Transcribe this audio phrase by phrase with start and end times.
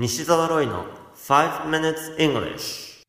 [0.00, 0.84] 西澤ロイの
[1.16, 3.02] 5 minutes English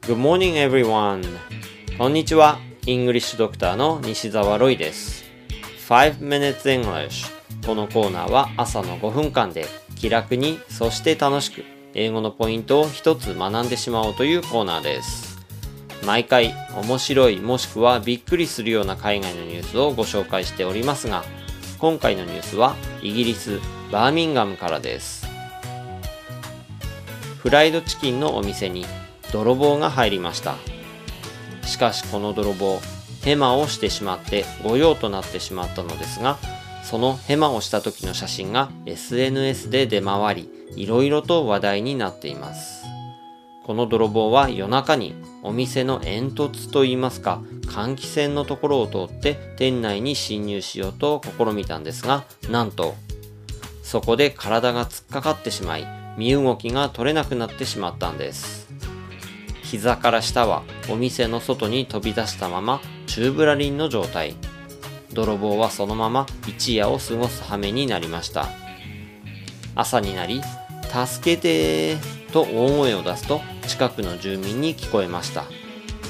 [0.00, 1.22] Good morning everyone.
[1.98, 2.58] こんにちは。
[2.86, 5.24] イングリッシュドクターの西澤ロイです。
[5.90, 7.30] 5 minutes English
[7.66, 15.27] このコーナーは朝の5分間で気楽にそして楽しく英語のポイントを一つ学んでしまおうというコーナーです。
[16.04, 21.24] 毎回面白いもしくはびっくりするような海外のニュースをご紹介しておりますが
[21.78, 23.60] 今回のニュースはイギリス
[23.92, 25.26] バーミンガムからです。
[27.38, 28.84] フライドチキンのお店に
[29.32, 30.56] 泥棒が入りました。
[31.62, 32.80] しかしこの泥棒
[33.22, 36.38] ヘマをしてしまって御用となってしまったのですが
[36.82, 42.97] そのヘマをした時の写真が SNS で出回りいろいろと話題になっています。
[43.68, 52.94] この泥棒は夜中にお店の煙突といいますか換気扇のところを通って店内に侵入しようと試みたんですがなんと
[53.82, 58.68] そこで体が突っかかってしまい身動きが取れなくなってしまったんです。
[59.62, 64.34] 膝から下はお店の外に飛び出したままチューブラリンの状態。
[65.12, 68.48] 泥棒はそのまま一夜を過ごす羽目になりました。
[69.74, 70.40] 朝になり
[71.06, 71.96] 助けて
[72.32, 75.44] と大声を出すと近くの住民に聞こえました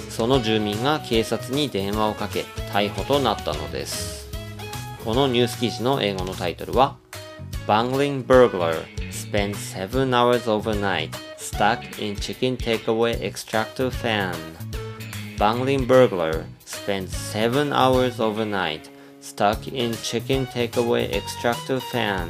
[0.09, 2.43] その住民が警察に電話をかけ
[2.73, 4.29] 逮捕となったのです
[5.05, 6.97] このニュース記事の英語のタイトルは
[7.67, 14.35] Bungling burglar spends 7 hours overnight stuck in chicken takeaway extractor fan
[15.37, 18.89] Bungling burglar spends 7 hours overnight
[19.21, 22.29] stuck in chicken takeaway extractor fan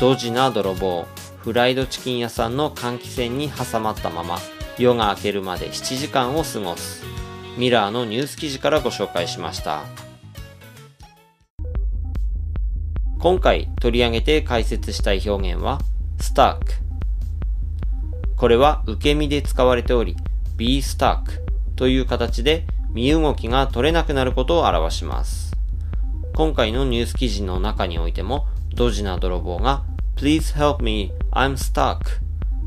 [0.00, 1.06] ドジな泥棒
[1.42, 4.38] フライドチキン屋さんの換気扇に挟まったまま
[4.78, 7.04] 夜が明けるまで7時間を過ごす。
[7.58, 9.82] ミラーのニュース記事からご紹介しました。
[13.18, 15.80] 今回取り上げて解説したい表現は
[16.18, 16.58] stuck
[18.36, 20.16] これは受け身で使われており
[20.56, 21.22] be stuck
[21.74, 25.52] という形で身動きが取れなくなることを表します。
[26.36, 28.46] 今回のニュース記事の中においても
[28.76, 29.82] ドジな泥棒が
[30.16, 32.20] Please help me, I'm stuck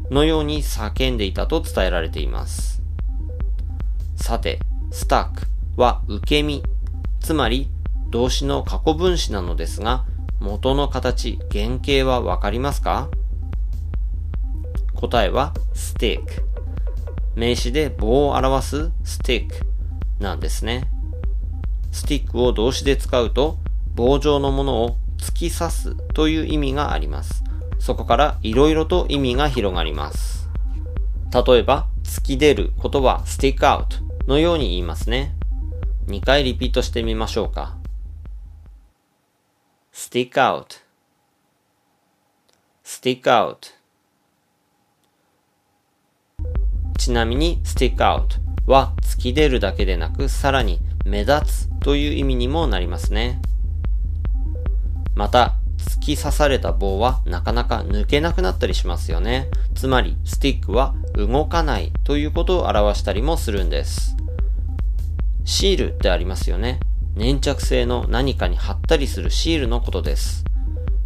[0.09, 2.81] のように叫んでいたと伝えられています。
[4.15, 4.59] さて
[4.91, 5.45] stuck
[5.77, 6.63] は受け身
[7.19, 7.69] つまり
[8.09, 10.05] 動詞の過去分詞なのですが
[10.39, 13.09] 元の形、原型はわかりますか？
[14.95, 16.21] 答えは stick
[17.35, 19.47] 名詞で棒を表す stick
[20.19, 20.89] なんですね。
[21.91, 23.57] スティックを動詞で使うと
[23.93, 27.44] 棒状のものを突き刺すという意味があります。
[27.79, 30.49] そこから色々と意味が広がります。
[31.33, 33.85] 例えば突き出ることは stick out
[34.27, 35.35] のように言いますね。
[36.07, 37.77] 2回リピートしてみましょうか。
[39.93, 40.81] stick out
[42.83, 43.57] stick out
[46.97, 53.41] ちなみに stick out は突き出るだけでなくさらに目立つという意味にもなりますね。
[55.15, 55.54] また、
[55.85, 59.47] 突き刺された棒はなかなか抜けなくなったりしますよね。
[59.75, 64.15] つまり、スティックは動かないということを表したりもするんです。
[65.45, 66.79] シールってありますよね。
[67.15, 70.43] 粘着性の何かに貼ったりするシールのことです。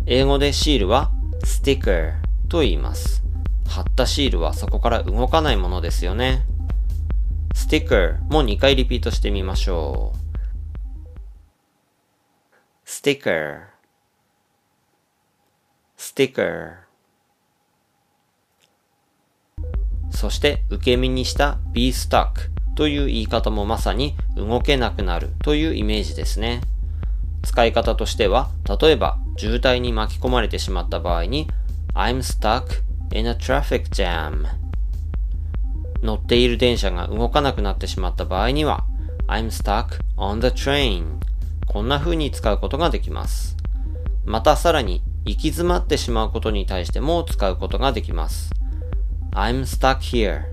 [0.06, 1.12] 英語でシールは
[1.44, 2.14] sticker
[2.48, 3.22] と言います。
[3.68, 6.46] 貼ったシールはそこから動かないものですよね。
[7.54, 10.30] sticker も2回リピートしてみましょう。
[12.88, 13.79] sticker
[16.00, 16.78] sticker
[20.10, 26.62] そして受け身にした be stuck という言い方もまさに動けなくなるというイメージですね。
[27.44, 28.50] 使い方としては、
[28.82, 31.50] 例えば渋滞に巻き込まれてしまった場合に
[31.94, 32.82] I'm stuck
[33.14, 34.46] in a traffic jam
[36.02, 38.86] 乗っている電車が動かなくなってしまった場合には
[39.28, 41.20] I'm stuck on the train
[41.68, 43.58] こんな風に使うことができます。
[44.26, 48.50] またさらに行き詰まってしまうことに対しても使うことができます。
[49.32, 50.46] I'm stuck here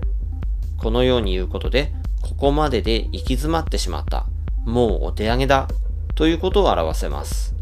[0.77, 1.91] このように言うことで
[2.21, 4.27] ここまでで行き詰まってしまった。
[4.65, 5.67] もうお手上げだ
[6.13, 7.55] ということを表せます。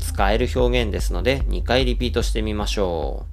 [0.00, 3.24] 使える表現ですので2回リピートしてみましょ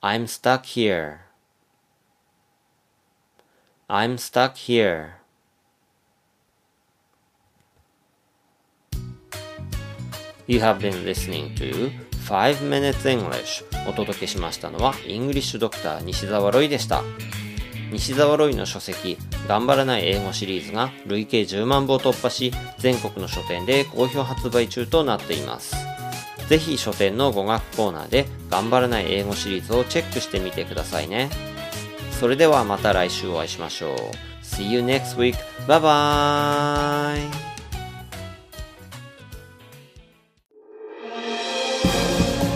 [0.00, 0.06] う。
[0.06, 1.18] I'm stuck here
[3.88, 5.19] I'm stuck here
[10.50, 11.92] You have been listening to
[12.26, 13.64] 5 Minutes English.
[13.88, 17.04] お届けしましたのはイングリッシュドクター西澤ロイでした。
[17.92, 19.16] 西澤ロイの書籍
[19.46, 25.76] 頑張らない英語シリーズが累計10万部を突破し全国の書店で好評発売中となっています。
[26.48, 31.30] ぜひ書店の語学コーナーで頑張らない英語シリーズをチェックしてみてくださいね。
[32.18, 33.96] それではまた来週お会いしましょう。
[34.42, 35.36] See you next week.
[35.68, 37.49] Bye bye.